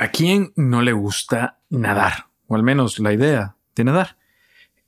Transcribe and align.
¿A 0.00 0.12
quién 0.12 0.52
no 0.54 0.80
le 0.80 0.92
gusta 0.92 1.58
nadar? 1.70 2.26
O 2.46 2.54
al 2.54 2.62
menos 2.62 3.00
la 3.00 3.12
idea 3.12 3.56
de 3.74 3.82
nadar. 3.82 4.16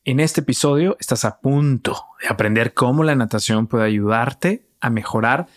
En 0.04 0.20
este 0.20 0.42
episodio 0.42 0.96
estás 1.00 1.24
a 1.24 1.40
punto 1.40 2.04
de 2.22 2.28
aprender 2.28 2.74
cómo 2.74 3.02
la 3.02 3.16
natación 3.16 3.66
puede 3.66 3.86
ayudarte 3.86 4.68
a 4.80 4.88
mejorar, 4.88 5.48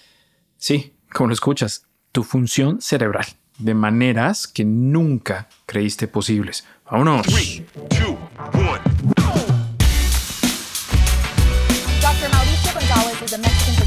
sí, 0.57 0.95
como 1.13 1.27
lo 1.27 1.35
escuchas, 1.35 1.85
tu 2.11 2.23
función 2.23 2.81
cerebral 2.81 3.27
de 3.59 3.75
maneras 3.75 4.47
que 4.47 4.65
nunca 4.65 5.50
creíste 5.67 6.07
posibles. 6.07 6.65
Vámonos. 6.89 7.27
Three, 7.27 7.63
two, 7.89 8.17
Dr. 12.01 12.29
Mauricio 12.31 12.73
Gonzalez 12.73 13.21
is 13.21 13.33
a 13.33 13.38
Mexican 13.38 13.82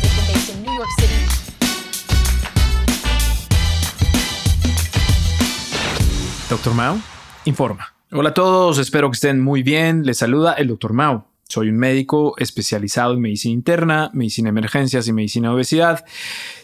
Doctor 6.49 6.75
Mao 6.75 6.97
informa. 7.45 7.93
Hola 8.13 8.29
a 8.29 8.35
todos, 8.35 8.79
espero 8.79 9.11
que 9.11 9.17
estén 9.17 9.43
muy 9.43 9.65
bien. 9.65 10.07
Les 10.07 10.19
saluda 10.19 10.53
el 10.53 10.69
Doctor 10.69 10.93
Mao. 10.93 11.27
Soy 11.49 11.71
un 11.71 11.77
médico 11.77 12.35
especializado 12.39 13.15
en 13.15 13.21
medicina 13.21 13.53
interna, 13.53 14.11
medicina 14.13 14.47
de 14.47 14.51
emergencias 14.51 15.09
y 15.09 15.13
medicina 15.13 15.49
de 15.49 15.55
obesidad 15.57 16.05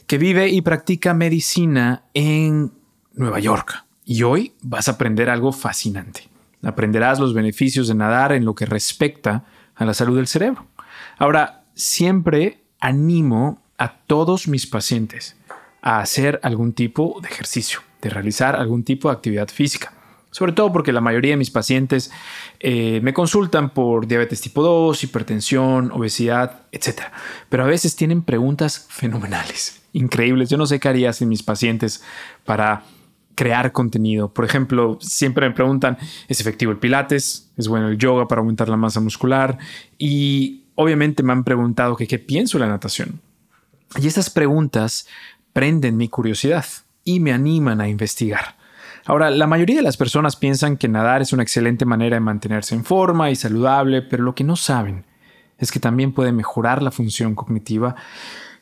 que 0.07 0.19
vive 0.19 0.49
y 0.49 0.61
practica 0.61 1.15
medicina 1.15 2.05
en 2.15 2.71
Nueva 3.15 3.41
York. 3.41 3.85
Y 4.05 4.23
hoy 4.23 4.55
vas 4.63 4.87
a 4.87 4.93
aprender 4.93 5.29
algo 5.29 5.51
fascinante. 5.51 6.29
Aprenderás 6.63 7.19
los 7.19 7.35
beneficios 7.35 7.89
de 7.89 7.97
nadar 7.97 8.31
en 8.31 8.45
lo 8.45 8.55
que 8.55 8.67
respecta 8.67 9.47
a 9.75 9.85
la 9.85 9.95
salud 9.95 10.17
del 10.17 10.29
cerebro. 10.29 10.65
Ahora, 11.19 11.65
siempre 11.75 12.63
animo 12.79 13.61
a 13.79 13.97
todos 13.97 14.47
mis 14.47 14.65
pacientes 14.65 15.37
a 15.81 15.99
hacer 15.99 16.39
algún 16.45 16.73
tipo 16.73 17.19
de 17.21 17.29
ejercicio 17.29 17.81
de 18.03 18.11
realizar 18.11 18.57
algún 18.57 18.83
tipo 18.83 19.09
de 19.09 19.15
actividad 19.15 19.49
física. 19.49 19.95
Sobre 20.31 20.53
todo 20.53 20.73
porque 20.73 20.93
la 20.93 21.03
mayoría 21.03 21.33
de 21.33 21.37
mis 21.37 21.51
pacientes 21.51 22.11
eh, 22.59 23.01
me 23.03 23.13
consultan 23.13 23.71
por 23.71 24.07
diabetes 24.07 24.41
tipo 24.41 24.63
2, 24.63 25.05
hipertensión, 25.05 25.93
obesidad, 25.93 26.63
etc. 26.73 27.03
Pero 27.49 27.65
a 27.65 27.67
veces 27.67 27.97
tienen 27.97 28.23
preguntas 28.23 28.87
fenomenales, 28.89 29.83
increíbles. 29.93 30.49
Yo 30.49 30.57
no 30.57 30.67
sé 30.67 30.81
qué 30.81 30.89
haría 30.89 31.13
sin 31.13 31.29
mis 31.29 31.43
pacientes 31.43 32.03
para 32.45 32.83
crear 33.35 33.73
contenido. 33.73 34.33
Por 34.33 34.47
ejemplo, 34.47 34.99
siempre 35.01 35.47
me 35.47 35.55
preguntan, 35.55 35.99
¿es 36.29 36.41
efectivo 36.41 36.73
el 36.73 36.79
pilates? 36.79 37.53
¿Es 37.59 37.69
bueno 37.69 37.89
el 37.89 37.99
yoga 37.99 38.27
para 38.27 38.41
aumentar 38.41 38.71
la 38.71 38.79
masa 38.79 39.01
muscular? 39.01 39.59
Y 39.99 40.65
obviamente 40.77 41.23
me 41.23 41.33
han 41.33 41.45
preguntado 41.45 41.95
qué 41.95 42.19
pienso 42.19 42.57
de 42.59 42.65
la 42.65 42.71
natación. 42.71 43.21
Y 44.01 44.07
estas 44.07 44.31
preguntas 44.31 45.07
prenden 45.53 45.99
mi 45.99 46.09
curiosidad 46.09 46.65
y 47.05 47.21
me 47.21 47.33
animan 47.33 47.81
a 47.81 47.89
investigar. 47.89 48.57
Ahora, 49.05 49.31
la 49.31 49.47
mayoría 49.47 49.77
de 49.77 49.83
las 49.83 49.97
personas 49.97 50.37
piensan 50.37 50.77
que 50.77 50.89
nadar 50.89 51.23
es 51.23 51.33
una 51.33 51.43
excelente 51.43 51.85
manera 51.85 52.17
de 52.17 52.21
mantenerse 52.21 52.75
en 52.75 52.85
forma 52.85 53.31
y 53.31 53.37
saludable, 53.37 54.03
pero 54.03 54.23
lo 54.23 54.35
que 54.35 54.45
no 54.45 54.55
saben 54.55 55.05
es 55.59 55.73
que 55.73 55.81
también 55.81 56.13
puede 56.13 56.33
mejorar 56.33 56.83
la 56.83 56.91
función 56.91 57.35
cognitiva 57.35 57.97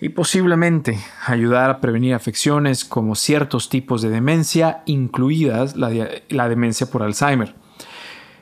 y 0.00 0.08
posiblemente 0.10 0.98
ayudar 1.26 1.68
a 1.68 1.80
prevenir 1.80 2.14
afecciones 2.14 2.86
como 2.86 3.14
ciertos 3.14 3.68
tipos 3.68 4.00
de 4.00 4.08
demencia, 4.08 4.82
incluidas 4.86 5.76
la, 5.76 5.90
la 6.30 6.48
demencia 6.48 6.86
por 6.86 7.02
Alzheimer. 7.02 7.54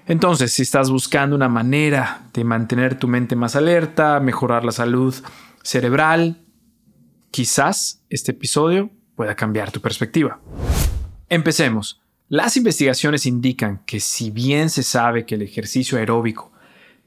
Entonces, 0.06 0.52
si 0.52 0.62
estás 0.62 0.90
buscando 0.90 1.34
una 1.34 1.48
manera 1.48 2.28
de 2.32 2.44
mantener 2.44 2.98
tu 2.98 3.08
mente 3.08 3.34
más 3.34 3.56
alerta, 3.56 4.20
mejorar 4.20 4.64
la 4.64 4.72
salud 4.72 5.14
cerebral, 5.62 6.44
quizás 7.30 8.04
este 8.08 8.32
episodio 8.32 8.90
pueda 9.18 9.34
cambiar 9.34 9.72
tu 9.72 9.80
perspectiva. 9.80 10.38
Empecemos. 11.28 12.00
Las 12.28 12.56
investigaciones 12.56 13.26
indican 13.26 13.82
que 13.84 13.98
si 13.98 14.30
bien 14.30 14.70
se 14.70 14.84
sabe 14.84 15.26
que 15.26 15.34
el 15.34 15.42
ejercicio 15.42 15.98
aeróbico 15.98 16.52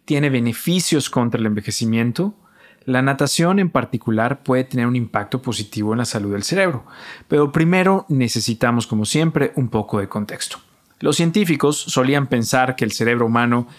tiene 0.03 0.29
beneficios 0.29 1.09
contra 1.09 1.39
el 1.39 1.45
envejecimiento, 1.45 2.35
la 2.83 3.01
natación 3.01 3.59
en 3.59 3.69
particular 3.69 4.43
puede 4.43 4.65
tener 4.65 4.87
un 4.87 4.97
impacto 4.97 5.41
positivo 5.41 5.93
en 5.93 5.99
la 5.99 6.05
salud 6.05 6.33
del 6.33 6.43
cerebro. 6.43 6.85
Pero 7.29 7.53
primero 7.53 8.05
necesitamos, 8.09 8.87
como 8.87 9.05
siempre, 9.05 9.53
un 9.55 9.69
poco 9.69 9.99
de 9.99 10.09
contexto. 10.09 10.57
Los 10.99 11.15
científicos 11.15 11.77
solían 11.77 12.27
pensar 12.27 12.75
que 12.75 12.83
el 12.83 12.91
cerebro 12.91 13.27
humano 13.27 13.69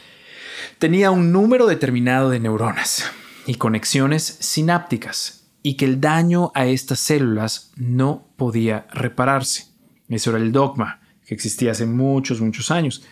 tenía 0.79 1.11
un 1.11 1.33
número 1.33 1.67
determinado 1.67 2.31
de 2.31 2.41
neuronas 2.41 3.13
y 3.47 3.57
conexiones 3.57 4.39
sinápticas 4.41 5.42
y 5.63 5.77
que 5.77 5.85
el 5.85 6.01
daño 6.01 6.51
a 6.55 6.67
estas 6.67 7.01
células 7.01 7.73
no 7.77 8.27
podía 8.37 8.87
repararse. 8.93 9.67
Eso 10.09 10.31
era 10.31 10.39
el 10.39 10.53
dogma 10.53 11.01
que 11.27 11.35
existía 11.35 11.71
hace 11.73 11.87
muchos, 11.87 12.41
muchos 12.41 12.71
años. 12.71 13.05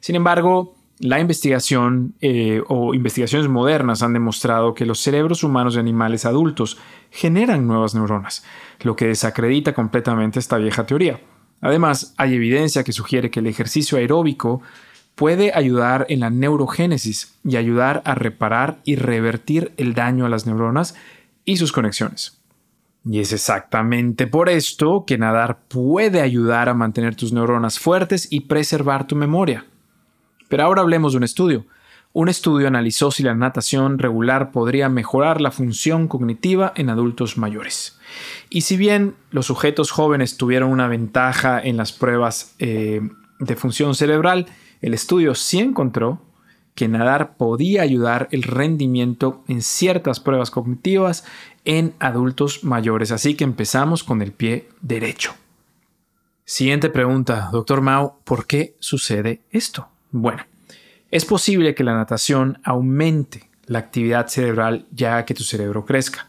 Sin 0.00 0.16
embargo, 0.16 0.74
la 1.00 1.20
investigación 1.20 2.14
eh, 2.20 2.62
o 2.68 2.94
investigaciones 2.94 3.48
modernas 3.48 4.02
han 4.02 4.12
demostrado 4.12 4.74
que 4.74 4.86
los 4.86 4.98
cerebros 4.98 5.44
humanos 5.44 5.74
de 5.74 5.80
animales 5.80 6.24
adultos 6.24 6.78
generan 7.10 7.66
nuevas 7.66 7.94
neuronas, 7.94 8.44
lo 8.80 8.96
que 8.96 9.06
desacredita 9.06 9.74
completamente 9.74 10.38
esta 10.38 10.58
vieja 10.58 10.86
teoría. 10.86 11.20
Además, 11.60 12.14
hay 12.16 12.34
evidencia 12.34 12.84
que 12.84 12.92
sugiere 12.92 13.30
que 13.30 13.40
el 13.40 13.46
ejercicio 13.46 13.98
aeróbico 13.98 14.62
puede 15.14 15.52
ayudar 15.52 16.06
en 16.08 16.20
la 16.20 16.30
neurogénesis 16.30 17.34
y 17.44 17.56
ayudar 17.56 18.02
a 18.04 18.14
reparar 18.14 18.78
y 18.84 18.96
revertir 18.96 19.72
el 19.76 19.94
daño 19.94 20.26
a 20.26 20.28
las 20.28 20.46
neuronas 20.46 20.94
y 21.48 21.56
sus 21.56 21.72
conexiones. 21.72 22.38
Y 23.06 23.20
es 23.20 23.32
exactamente 23.32 24.26
por 24.26 24.50
esto 24.50 25.04
que 25.06 25.16
nadar 25.16 25.60
puede 25.66 26.20
ayudar 26.20 26.68
a 26.68 26.74
mantener 26.74 27.16
tus 27.16 27.32
neuronas 27.32 27.78
fuertes 27.78 28.28
y 28.30 28.40
preservar 28.40 29.06
tu 29.06 29.16
memoria. 29.16 29.64
Pero 30.50 30.64
ahora 30.64 30.82
hablemos 30.82 31.12
de 31.12 31.16
un 31.16 31.24
estudio. 31.24 31.64
Un 32.12 32.28
estudio 32.28 32.68
analizó 32.68 33.10
si 33.10 33.22
la 33.22 33.34
natación 33.34 33.98
regular 33.98 34.52
podría 34.52 34.90
mejorar 34.90 35.40
la 35.40 35.50
función 35.50 36.06
cognitiva 36.06 36.74
en 36.76 36.90
adultos 36.90 37.38
mayores. 37.38 37.98
Y 38.50 38.60
si 38.60 38.76
bien 38.76 39.14
los 39.30 39.46
sujetos 39.46 39.90
jóvenes 39.90 40.36
tuvieron 40.36 40.70
una 40.70 40.86
ventaja 40.86 41.58
en 41.62 41.78
las 41.78 41.92
pruebas 41.92 42.56
eh, 42.58 43.00
de 43.38 43.56
función 43.56 43.94
cerebral, 43.94 44.44
el 44.82 44.92
estudio 44.92 45.34
sí 45.34 45.60
encontró 45.60 46.20
que 46.78 46.86
nadar 46.86 47.36
podía 47.36 47.82
ayudar 47.82 48.28
el 48.30 48.44
rendimiento 48.44 49.42
en 49.48 49.62
ciertas 49.62 50.20
pruebas 50.20 50.52
cognitivas 50.52 51.24
en 51.64 51.92
adultos 51.98 52.62
mayores. 52.62 53.10
Así 53.10 53.34
que 53.34 53.42
empezamos 53.42 54.04
con 54.04 54.22
el 54.22 54.30
pie 54.30 54.68
derecho. 54.80 55.34
Siguiente 56.44 56.88
pregunta, 56.88 57.48
doctor 57.50 57.80
Mao, 57.80 58.20
¿por 58.22 58.46
qué 58.46 58.76
sucede 58.78 59.40
esto? 59.50 59.88
Bueno, 60.12 60.46
es 61.10 61.24
posible 61.24 61.74
que 61.74 61.82
la 61.82 61.94
natación 61.94 62.60
aumente 62.62 63.50
la 63.66 63.80
actividad 63.80 64.28
cerebral 64.28 64.86
ya 64.92 65.24
que 65.24 65.34
tu 65.34 65.42
cerebro 65.42 65.84
crezca. 65.84 66.28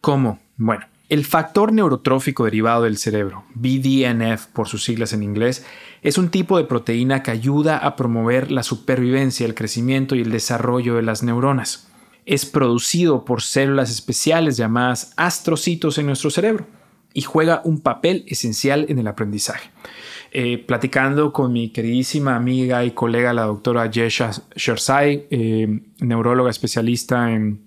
¿Cómo? 0.00 0.38
Bueno, 0.56 0.86
el 1.08 1.24
factor 1.24 1.72
neurotrófico 1.72 2.44
derivado 2.44 2.84
del 2.84 2.96
cerebro, 2.96 3.44
BDNF 3.54 4.46
por 4.46 4.68
sus 4.68 4.84
siglas 4.84 5.12
en 5.12 5.22
inglés, 5.22 5.64
es 6.02 6.18
un 6.18 6.30
tipo 6.30 6.56
de 6.56 6.64
proteína 6.64 7.22
que 7.22 7.30
ayuda 7.30 7.76
a 7.78 7.94
promover 7.96 8.50
la 8.50 8.62
supervivencia, 8.62 9.46
el 9.46 9.54
crecimiento 9.54 10.14
y 10.14 10.22
el 10.22 10.30
desarrollo 10.30 10.94
de 10.96 11.02
las 11.02 11.22
neuronas. 11.22 11.88
Es 12.26 12.46
producido 12.46 13.24
por 13.24 13.42
células 13.42 13.90
especiales 13.90 14.56
llamadas 14.56 15.12
astrocitos 15.16 15.98
en 15.98 16.06
nuestro 16.06 16.30
cerebro 16.30 16.66
y 17.12 17.20
juega 17.22 17.60
un 17.64 17.80
papel 17.80 18.24
esencial 18.26 18.86
en 18.88 18.98
el 18.98 19.06
aprendizaje. 19.06 19.70
Eh, 20.32 20.58
platicando 20.58 21.32
con 21.32 21.52
mi 21.52 21.68
queridísima 21.68 22.34
amiga 22.34 22.84
y 22.84 22.90
colega, 22.90 23.32
la 23.32 23.44
doctora 23.44 23.88
Jesha 23.92 24.32
Shersai, 24.56 25.28
eh, 25.30 25.80
neuróloga 26.00 26.50
especialista 26.50 27.30
en 27.30 27.60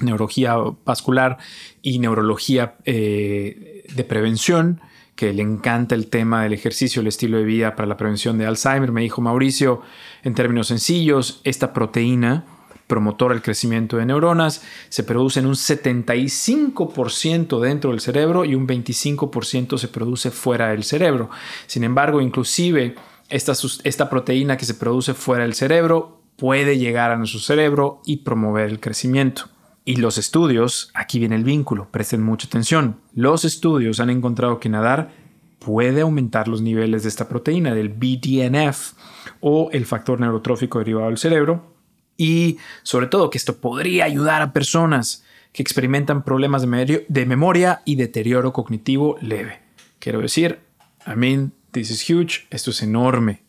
neurología 0.00 0.56
vascular 0.84 1.38
y 1.82 1.98
neurología 1.98 2.76
eh, 2.84 3.84
de 3.94 4.04
prevención, 4.04 4.80
que 5.16 5.32
le 5.32 5.42
encanta 5.42 5.96
el 5.96 6.08
tema 6.08 6.44
del 6.44 6.52
ejercicio, 6.52 7.00
el 7.00 7.08
estilo 7.08 7.38
de 7.38 7.44
vida 7.44 7.74
para 7.74 7.88
la 7.88 7.96
prevención 7.96 8.38
de 8.38 8.46
Alzheimer. 8.46 8.92
Me 8.92 9.00
dijo 9.00 9.20
Mauricio, 9.20 9.82
en 10.22 10.34
términos 10.34 10.68
sencillos, 10.68 11.40
esta 11.42 11.72
proteína 11.72 12.44
promotora 12.86 13.34
del 13.34 13.42
crecimiento 13.42 13.98
de 13.98 14.06
neuronas 14.06 14.62
se 14.88 15.04
produce 15.04 15.40
en 15.40 15.46
un 15.46 15.54
75% 15.54 17.60
dentro 17.60 17.90
del 17.90 18.00
cerebro 18.00 18.44
y 18.44 18.54
un 18.54 18.66
25% 18.66 19.76
se 19.76 19.88
produce 19.88 20.30
fuera 20.30 20.68
del 20.68 20.84
cerebro. 20.84 21.28
Sin 21.66 21.84
embargo, 21.84 22.20
inclusive 22.20 22.94
esta, 23.28 23.52
esta 23.84 24.10
proteína 24.10 24.56
que 24.56 24.64
se 24.64 24.74
produce 24.74 25.14
fuera 25.14 25.44
del 25.44 25.54
cerebro 25.54 26.20
puede 26.36 26.78
llegar 26.78 27.10
a 27.10 27.16
nuestro 27.16 27.40
cerebro 27.40 28.00
y 28.06 28.18
promover 28.18 28.70
el 28.70 28.80
crecimiento. 28.80 29.48
Y 29.88 29.96
los 29.96 30.18
estudios, 30.18 30.90
aquí 30.92 31.18
viene 31.18 31.34
el 31.34 31.44
vínculo, 31.44 31.88
presten 31.90 32.22
mucha 32.22 32.46
atención. 32.46 33.00
Los 33.14 33.46
estudios 33.46 34.00
han 34.00 34.10
encontrado 34.10 34.60
que 34.60 34.68
nadar 34.68 35.12
puede 35.60 36.02
aumentar 36.02 36.46
los 36.46 36.60
niveles 36.60 37.04
de 37.04 37.08
esta 37.08 37.26
proteína, 37.26 37.74
del 37.74 37.88
BDNF 37.88 38.92
o 39.40 39.70
el 39.72 39.86
factor 39.86 40.20
neurotrófico 40.20 40.78
derivado 40.78 41.06
del 41.06 41.16
cerebro. 41.16 41.74
Y 42.18 42.58
sobre 42.82 43.06
todo 43.06 43.30
que 43.30 43.38
esto 43.38 43.62
podría 43.62 44.04
ayudar 44.04 44.42
a 44.42 44.52
personas 44.52 45.24
que 45.54 45.62
experimentan 45.62 46.22
problemas 46.22 46.60
de, 46.60 47.06
de 47.08 47.24
memoria 47.24 47.80
y 47.86 47.96
deterioro 47.96 48.52
cognitivo 48.52 49.16
leve. 49.22 49.62
Quiero 50.00 50.20
decir, 50.20 50.58
I 51.06 51.16
mean, 51.16 51.54
This 51.72 51.90
is 51.90 52.10
huge. 52.10 52.46
Esto 52.50 52.72
es 52.72 52.82
enorme. 52.82 53.42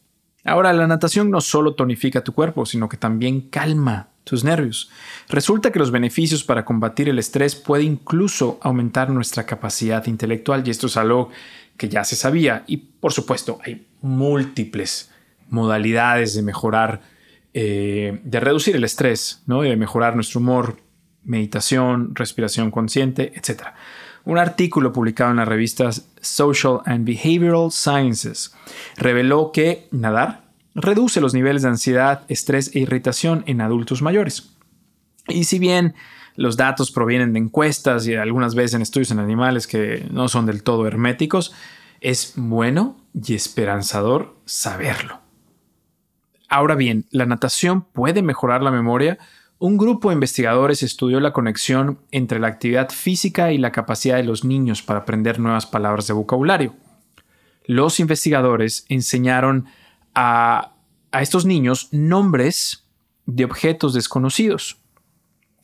Ahora, 0.45 0.73
la 0.73 0.87
natación 0.87 1.29
no 1.29 1.41
solo 1.41 1.75
tonifica 1.75 2.23
tu 2.23 2.33
cuerpo, 2.33 2.65
sino 2.65 2.87
que 2.87 2.97
también 2.97 3.41
calma 3.49 4.09
tus 4.23 4.43
nervios. 4.43 4.89
Resulta 5.27 5.71
que 5.71 5.79
los 5.79 5.91
beneficios 5.91 6.43
para 6.43 6.63
combatir 6.63 7.09
el 7.09 7.19
estrés 7.19 7.55
puede 7.55 7.83
incluso 7.83 8.59
aumentar 8.61 9.09
nuestra 9.09 9.45
capacidad 9.45 10.05
intelectual 10.05 10.65
y 10.65 10.71
esto 10.71 10.87
es 10.87 10.97
algo 10.97 11.29
que 11.77 11.89
ya 11.89 12.03
se 12.03 12.15
sabía 12.15 12.63
y 12.67 12.77
por 12.77 13.11
supuesto 13.11 13.59
hay 13.63 13.87
múltiples 14.01 15.09
modalidades 15.49 16.35
de 16.35 16.43
mejorar, 16.43 17.01
eh, 17.53 18.19
de 18.23 18.39
reducir 18.39 18.75
el 18.75 18.83
estrés, 18.83 19.41
¿no? 19.47 19.63
de 19.63 19.75
mejorar 19.75 20.13
nuestro 20.13 20.41
humor, 20.41 20.77
meditación, 21.23 22.13
respiración 22.13 22.69
consciente, 22.69 23.33
etc. 23.35 23.69
Un 24.25 24.37
artículo 24.37 24.93
publicado 24.93 25.31
en 25.31 25.37
las 25.37 25.47
revistas 25.47 26.09
Social 26.21 26.79
and 26.85 27.05
Behavioral 27.05 27.71
Sciences 27.71 28.53
reveló 28.97 29.51
que 29.51 29.87
nadar 29.91 30.49
reduce 30.75 31.21
los 31.21 31.33
niveles 31.33 31.63
de 31.63 31.69
ansiedad, 31.69 32.23
estrés 32.27 32.75
e 32.75 32.79
irritación 32.79 33.43
en 33.47 33.61
adultos 33.61 34.01
mayores. 34.01 34.55
Y 35.27 35.45
si 35.45 35.59
bien 35.59 35.95
los 36.35 36.57
datos 36.57 36.91
provienen 36.91 37.33
de 37.33 37.39
encuestas 37.39 38.07
y 38.07 38.15
algunas 38.15 38.55
veces 38.55 38.75
en 38.75 38.81
estudios 38.81 39.11
en 39.11 39.19
animales 39.19 39.67
que 39.67 40.07
no 40.11 40.27
son 40.27 40.45
del 40.45 40.63
todo 40.63 40.87
herméticos, 40.87 41.53
es 42.01 42.33
bueno 42.35 42.97
y 43.13 43.35
esperanzador 43.35 44.35
saberlo. 44.45 45.19
Ahora 46.47 46.75
bien, 46.75 47.05
¿la 47.11 47.25
natación 47.25 47.81
puede 47.81 48.21
mejorar 48.21 48.63
la 48.63 48.71
memoria? 48.71 49.19
Un 49.61 49.77
grupo 49.77 50.07
de 50.07 50.13
investigadores 50.13 50.83
estudió 50.83 51.19
la 51.19 51.33
conexión 51.33 51.99
entre 52.11 52.39
la 52.39 52.47
actividad 52.47 52.89
física 52.91 53.51
y 53.51 53.57
la 53.57 53.73
capacidad 53.73 54.15
de 54.15 54.23
los 54.23 54.45
niños 54.45 54.81
para 54.81 55.01
aprender 55.01 55.37
nuevas 55.37 55.65
palabras 55.65 56.07
de 56.07 56.13
vocabulario. 56.13 56.75
Los 57.65 57.99
investigadores 57.99 58.85
enseñaron 58.87 59.65
a, 60.15 60.71
estos 61.11 61.45
niños 61.45 61.89
nombres 61.91 62.85
de 63.25 63.43
objetos 63.43 63.93
desconocidos. 63.93 64.77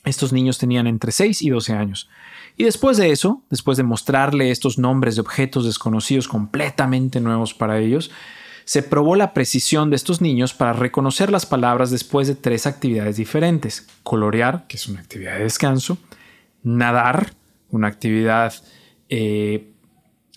Estos 0.03 0.33
niños 0.33 0.57
tenían 0.57 0.87
entre 0.87 1.13
6 1.13 1.41
y 1.41 1.49
12 1.49 1.73
años. 1.73 2.09
Y 2.57 2.65
después 2.65 2.97
de 2.97 3.11
eso, 3.11 3.43
después 3.49 3.77
de 3.77 3.83
mostrarle 3.83 4.51
estos 4.51 4.77
nombres 4.77 5.15
de 5.15 5.21
objetos 5.21 5.63
desconocidos 5.63 6.27
completamente 6.27 7.21
nuevos 7.21 7.53
para 7.53 7.79
ellos, 7.79 8.11
se 8.65 8.81
probó 8.81 9.15
la 9.15 9.33
precisión 9.33 9.91
de 9.91 9.95
estos 9.95 10.21
niños 10.21 10.53
para 10.53 10.73
reconocer 10.73 11.31
las 11.31 11.45
palabras 11.45 11.91
después 11.91 12.27
de 12.27 12.35
tres 12.35 12.65
actividades 12.65 13.15
diferentes. 13.15 13.87
Colorear, 14.01 14.65
que 14.67 14.77
es 14.77 14.87
una 14.87 14.99
actividad 14.99 15.37
de 15.37 15.43
descanso, 15.43 15.99
nadar, 16.63 17.33
una 17.69 17.87
actividad 17.87 18.53
eh, 19.07 19.71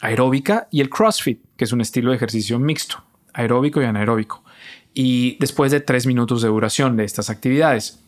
aeróbica, 0.02 0.68
y 0.70 0.82
el 0.82 0.90
CrossFit, 0.90 1.40
que 1.56 1.64
es 1.64 1.72
un 1.72 1.80
estilo 1.80 2.10
de 2.10 2.16
ejercicio 2.16 2.58
mixto 2.58 3.02
aeróbico 3.32 3.80
y 3.80 3.86
anaeróbico, 3.86 4.44
y 4.92 5.38
después 5.38 5.72
de 5.72 5.80
tres 5.80 6.06
minutos 6.06 6.42
de 6.42 6.48
duración 6.48 6.96
de 6.96 7.04
estas 7.04 7.30
actividades. 7.30 8.00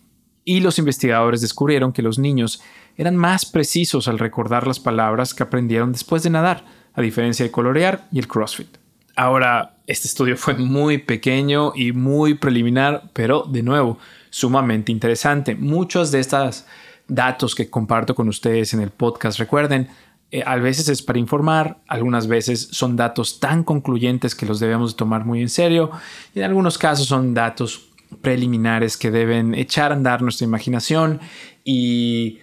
Y 0.44 0.60
los 0.60 0.78
investigadores 0.78 1.40
descubrieron 1.40 1.92
que 1.92 2.02
los 2.02 2.18
niños 2.18 2.62
eran 2.96 3.16
más 3.16 3.46
precisos 3.46 4.08
al 4.08 4.18
recordar 4.18 4.66
las 4.66 4.80
palabras 4.80 5.32
que 5.32 5.44
aprendieron 5.44 5.92
después 5.92 6.22
de 6.22 6.30
nadar, 6.30 6.64
a 6.92 7.00
diferencia 7.00 7.44
de 7.44 7.52
colorear 7.52 8.08
y 8.10 8.18
el 8.18 8.28
CrossFit. 8.28 8.79
Ahora, 9.16 9.76
este 9.86 10.08
estudio 10.08 10.36
fue 10.36 10.54
muy 10.54 10.98
pequeño 10.98 11.72
y 11.74 11.92
muy 11.92 12.34
preliminar, 12.34 13.10
pero 13.12 13.42
de 13.42 13.62
nuevo, 13.62 13.98
sumamente 14.30 14.92
interesante. 14.92 15.54
Muchos 15.54 16.10
de 16.12 16.20
estos 16.20 16.64
datos 17.08 17.54
que 17.54 17.68
comparto 17.68 18.14
con 18.14 18.28
ustedes 18.28 18.72
en 18.72 18.80
el 18.80 18.90
podcast, 18.90 19.38
recuerden, 19.38 19.88
eh, 20.30 20.44
a 20.46 20.56
veces 20.56 20.88
es 20.88 21.02
para 21.02 21.18
informar, 21.18 21.80
algunas 21.88 22.28
veces 22.28 22.68
son 22.70 22.94
datos 22.94 23.40
tan 23.40 23.64
concluyentes 23.64 24.36
que 24.36 24.46
los 24.46 24.60
debemos 24.60 24.94
tomar 24.94 25.24
muy 25.24 25.40
en 25.40 25.48
serio 25.48 25.90
y 26.34 26.38
en 26.38 26.44
algunos 26.44 26.78
casos 26.78 27.06
son 27.06 27.34
datos 27.34 27.88
preliminares 28.22 28.96
que 28.96 29.10
deben 29.10 29.54
echar 29.54 29.90
a 29.90 29.96
andar 29.96 30.22
nuestra 30.22 30.44
imaginación 30.44 31.20
y 31.64 32.38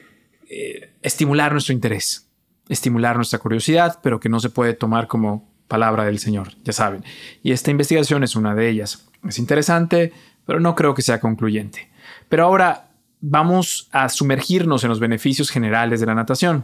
eh, 0.50 0.92
estimular 1.02 1.54
nuestro 1.54 1.74
interés, 1.74 2.28
estimular 2.68 3.16
nuestra 3.16 3.40
curiosidad, 3.40 4.00
pero 4.04 4.19
que 4.19 4.28
no 4.28 4.42
se 4.42 4.50
puede 4.50 4.74
tomar 4.74 5.08
como 5.08 5.47
palabra 5.68 6.06
del 6.06 6.19
Señor, 6.19 6.54
ya 6.64 6.74
saben. 6.74 7.04
Y 7.44 7.52
esta 7.52 7.72
investigación 7.72 8.24
es 8.24 8.36
una 8.36 8.56
de 8.56 8.69
ellas. 8.69 9.08
Es 9.28 9.40
interesante, 9.40 10.14
pero 10.46 10.60
no 10.60 10.75
creo 10.75 10.94
que 10.94 11.02
sea 11.02 11.19
concluyente. 11.19 11.90
Pero 12.30 12.46
ahora 12.46 12.90
vamos 13.19 13.90
a 13.92 14.10
sumergirnos 14.10 14.84
en 14.84 14.90
los 14.90 15.00
beneficios 15.00 15.50
generales 15.50 16.00
de 16.00 16.06
la 16.06 16.16
natación 16.16 16.64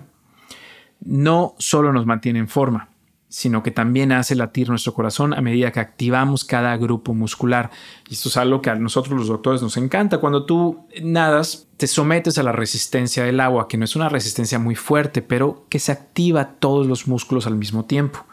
no 1.06 1.56
solo 1.58 1.92
nos 1.92 2.06
mantiene 2.06 2.40
en 2.40 2.48
forma, 2.48 2.90
sino 3.28 3.64
que 3.64 3.72
también 3.72 4.12
hace 4.12 4.36
latir 4.36 4.70
nuestro 4.70 4.94
corazón 4.94 5.34
a 5.34 5.42
medida 5.42 5.72
que 5.72 5.80
activamos 5.80 6.46
cada 6.46 6.76
grupo 6.78 7.14
muscular. 7.14 7.72
Y 8.10 8.14
esto 8.14 8.30
es 8.30 8.38
algo 8.38 8.62
que 8.62 8.70
a 8.70 8.76
nosotros 8.76 9.18
los 9.18 9.28
doctores 9.28 9.62
nos 9.62 9.76
encanta. 9.78 10.20
Cuando 10.20 10.46
tú 10.46 10.86
nadas, 11.02 11.68
te 11.78 11.88
sometes 11.88 12.38
a 12.38 12.44
la 12.44 12.52
resistencia 12.52 13.24
del 13.24 13.40
agua, 13.40 13.68
que 13.68 13.78
no 13.78 13.86
es 13.86 13.96
una 13.96 14.10
resistencia 14.10 14.60
muy 14.60 14.76
fuerte, 14.76 15.22
pero 15.22 15.66
que 15.70 15.80
se 15.80 15.92
activa 15.92 16.46
todos 16.60 16.88
los 16.88 17.08
músculos 17.08 17.48
al 17.48 17.56
mismo 17.56 17.86
tiempo. 17.86 18.26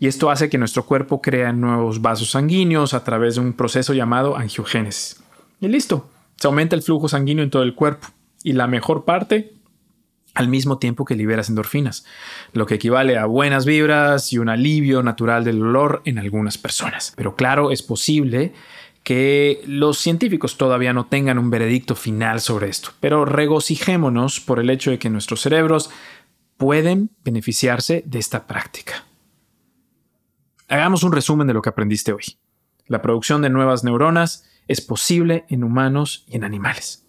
Y 0.00 0.08
esto 0.08 0.30
hace 0.30 0.48
que 0.48 0.56
nuestro 0.56 0.86
cuerpo 0.86 1.20
crea 1.20 1.52
nuevos 1.52 2.00
vasos 2.00 2.30
sanguíneos 2.30 2.94
a 2.94 3.04
través 3.04 3.34
de 3.34 3.42
un 3.42 3.52
proceso 3.52 3.92
llamado 3.92 4.34
angiogénesis. 4.34 5.22
Y 5.60 5.68
listo, 5.68 6.08
se 6.36 6.46
aumenta 6.48 6.74
el 6.74 6.82
flujo 6.82 7.06
sanguíneo 7.06 7.44
en 7.44 7.50
todo 7.50 7.62
el 7.62 7.74
cuerpo. 7.74 8.08
Y 8.42 8.54
la 8.54 8.66
mejor 8.66 9.04
parte 9.04 9.52
al 10.34 10.48
mismo 10.48 10.78
tiempo 10.78 11.04
que 11.04 11.16
liberas 11.16 11.50
endorfinas, 11.50 12.06
lo 12.52 12.64
que 12.64 12.76
equivale 12.76 13.18
a 13.18 13.26
buenas 13.26 13.66
vibras 13.66 14.32
y 14.32 14.38
un 14.38 14.48
alivio 14.48 15.02
natural 15.02 15.44
del 15.44 15.58
dolor 15.58 16.00
en 16.06 16.18
algunas 16.18 16.56
personas. 16.56 17.12
Pero 17.16 17.34
claro, 17.34 17.70
es 17.70 17.82
posible 17.82 18.54
que 19.02 19.60
los 19.66 19.98
científicos 19.98 20.56
todavía 20.56 20.94
no 20.94 21.06
tengan 21.06 21.38
un 21.38 21.50
veredicto 21.50 21.94
final 21.94 22.40
sobre 22.40 22.68
esto, 22.68 22.90
pero 23.00 23.24
regocijémonos 23.24 24.40
por 24.40 24.60
el 24.60 24.70
hecho 24.70 24.90
de 24.90 24.98
que 24.98 25.10
nuestros 25.10 25.40
cerebros 25.40 25.90
pueden 26.56 27.10
beneficiarse 27.24 28.02
de 28.06 28.18
esta 28.18 28.46
práctica. 28.46 29.04
Hagamos 30.70 31.02
un 31.02 31.12
resumen 31.12 31.46
de 31.46 31.52
lo 31.52 31.60
que 31.60 31.68
aprendiste 31.68 32.14
hoy. 32.14 32.38
La 32.86 33.02
producción 33.02 33.42
de 33.42 33.50
nuevas 33.50 33.84
neuronas 33.84 34.48
es 34.68 34.80
posible 34.80 35.44
en 35.48 35.64
humanos 35.64 36.24
y 36.26 36.36
en 36.36 36.44
animales 36.44 37.04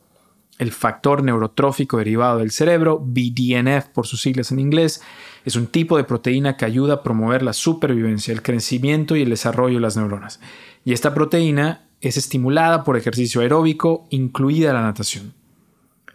el 0.62 0.72
factor 0.72 1.24
neurotrófico 1.24 1.98
derivado 1.98 2.38
del 2.38 2.52
cerebro, 2.52 3.00
BDNF 3.04 3.88
por 3.88 4.06
sus 4.06 4.22
siglas 4.22 4.52
en 4.52 4.60
inglés, 4.60 5.02
es 5.44 5.56
un 5.56 5.66
tipo 5.66 5.98
de 5.98 6.04
proteína 6.04 6.56
que 6.56 6.66
ayuda 6.66 6.94
a 6.94 7.04
promover 7.04 7.42
la 7.42 7.54
supervivencia, 7.54 8.32
el 8.32 8.44
crecimiento 8.44 9.16
y 9.16 9.24
el 9.24 9.32
desarrollo 9.32 9.78
de 9.78 9.82
las 9.82 9.98
neuronas. 9.98 10.40
Y 10.86 10.94
esta 10.94 11.16
proteína 11.16 11.88
es 12.00 12.16
estimulada 12.16 12.84
por 12.84 12.96
ejercicio 12.96 13.42
aeróbico, 13.42 14.06
incluida 14.12 14.72
la 14.72 14.84
natación. 14.84 15.34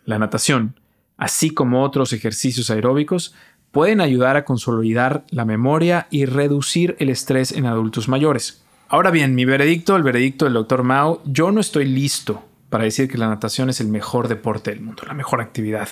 La 0.04 0.20
natación, 0.20 0.78
así 1.16 1.50
como 1.50 1.82
otros 1.82 2.12
ejercicios 2.12 2.70
aeróbicos, 2.70 3.34
pueden 3.76 4.00
ayudar 4.00 4.38
a 4.38 4.46
consolidar 4.46 5.24
la 5.28 5.44
memoria 5.44 6.06
y 6.08 6.24
reducir 6.24 6.96
el 6.98 7.10
estrés 7.10 7.52
en 7.52 7.66
adultos 7.66 8.08
mayores. 8.08 8.64
Ahora 8.88 9.10
bien, 9.10 9.34
mi 9.34 9.44
veredicto, 9.44 9.96
el 9.96 10.02
veredicto 10.02 10.46
del 10.46 10.54
Dr. 10.54 10.82
Mao, 10.82 11.20
yo 11.26 11.52
no 11.52 11.60
estoy 11.60 11.84
listo 11.84 12.42
para 12.70 12.84
decir 12.84 13.06
que 13.06 13.18
la 13.18 13.28
natación 13.28 13.68
es 13.68 13.78
el 13.82 13.88
mejor 13.88 14.28
deporte 14.28 14.70
del 14.70 14.80
mundo, 14.80 15.02
la 15.06 15.12
mejor 15.12 15.42
actividad, 15.42 15.90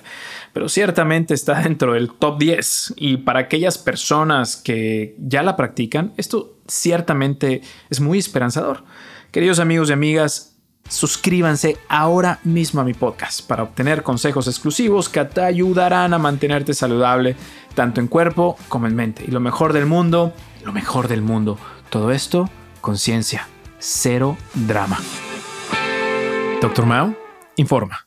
pero 0.55 0.71
ciertamente 0.71 1.35
está 1.35 1.61
dentro 1.63 1.93
del 1.93 2.11
top 2.11 2.39
10 2.39 2.95
y 2.97 3.19
para 3.19 3.41
aquellas 3.41 3.77
personas 3.77 4.57
que 4.57 5.15
ya 5.19 5.43
la 5.43 5.55
practican, 5.55 6.15
esto 6.17 6.57
ciertamente 6.67 7.61
es 7.91 8.01
muy 8.01 8.19
esperanzador. 8.19 8.83
Queridos 9.31 9.59
amigos 9.59 9.91
y 9.91 9.93
amigas, 9.93 10.55
suscríbanse 10.89 11.77
ahora 11.89 12.41
mismo 12.45 12.81
a 12.81 12.85
mi 12.85 12.95
podcast 12.95 13.47
para 13.47 13.63
obtener 13.63 14.03
consejos 14.03 14.47
exclusivos 14.49 15.09
que 15.09 15.25
te 15.25 15.43
ayudarán 15.43 16.13
a 16.15 16.19
mantenerte 16.19 16.75
saludable 16.75 17.37
tanto 17.75 18.01
en 18.01 18.09
cuerpo 18.09 18.57
como 18.69 18.87
en 18.87 18.95
mente. 18.95 19.25
Y 19.27 19.31
lo 19.31 19.41
mejor 19.41 19.73
del 19.73 19.87
mundo, 19.87 20.33
lo 20.65 20.73
mejor 20.73 21.09
del 21.09 21.23
mundo, 21.23 21.59
todo 21.91 22.11
esto, 22.11 22.49
conciencia, 22.81 23.49
cero 23.79 24.37
drama. 24.55 24.99
Doctor 26.61 26.87
Mao 26.87 27.15
informa. 27.57 28.04